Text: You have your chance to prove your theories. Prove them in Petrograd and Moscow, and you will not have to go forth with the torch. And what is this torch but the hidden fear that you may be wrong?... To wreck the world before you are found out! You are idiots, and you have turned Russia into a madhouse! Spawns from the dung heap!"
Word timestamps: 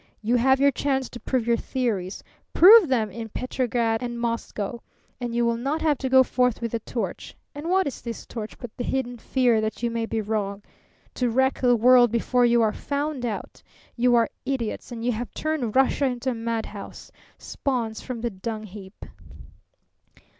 You 0.23 0.37
have 0.37 0.59
your 0.59 0.71
chance 0.71 1.09
to 1.09 1.19
prove 1.19 1.45
your 1.45 1.57
theories. 1.57 2.23
Prove 2.53 2.87
them 2.87 3.11
in 3.11 3.29
Petrograd 3.29 4.01
and 4.01 4.19
Moscow, 4.19 4.81
and 5.19 5.35
you 5.35 5.45
will 5.45 5.57
not 5.57 5.83
have 5.83 5.99
to 5.99 6.09
go 6.09 6.23
forth 6.23 6.59
with 6.59 6.71
the 6.71 6.79
torch. 6.79 7.35
And 7.53 7.69
what 7.69 7.85
is 7.85 8.01
this 8.01 8.25
torch 8.25 8.57
but 8.57 8.75
the 8.77 8.83
hidden 8.83 9.19
fear 9.19 9.61
that 9.61 9.83
you 9.83 9.91
may 9.91 10.07
be 10.07 10.19
wrong?... 10.19 10.63
To 11.13 11.29
wreck 11.29 11.61
the 11.61 11.75
world 11.75 12.11
before 12.11 12.47
you 12.47 12.63
are 12.63 12.73
found 12.73 13.27
out! 13.27 13.61
You 13.95 14.15
are 14.15 14.31
idiots, 14.43 14.91
and 14.91 15.05
you 15.05 15.11
have 15.11 15.31
turned 15.35 15.75
Russia 15.75 16.05
into 16.05 16.31
a 16.31 16.33
madhouse! 16.33 17.11
Spawns 17.37 18.01
from 18.01 18.21
the 18.21 18.31
dung 18.31 18.63
heap!" 18.63 19.05